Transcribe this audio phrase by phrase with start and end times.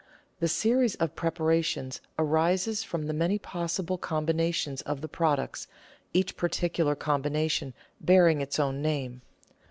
[0.39, 5.67] The series of preparations arises from the many possible com binations of the products,
[6.11, 9.21] each particular combination bearing its own name.